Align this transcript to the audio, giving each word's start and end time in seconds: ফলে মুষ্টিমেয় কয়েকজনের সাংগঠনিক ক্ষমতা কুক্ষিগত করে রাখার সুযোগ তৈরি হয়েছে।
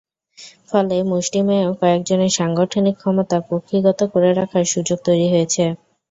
ফলে 0.69 0.95
মুষ্টিমেয় 1.09 1.67
কয়েকজনের 1.79 2.31
সাংগঠনিক 2.37 2.95
ক্ষমতা 2.97 3.37
কুক্ষিগত 3.47 3.99
করে 4.13 4.29
রাখার 4.33 4.65
সুযোগ 4.73 4.97
তৈরি 5.07 5.27
হয়েছে। 5.33 5.63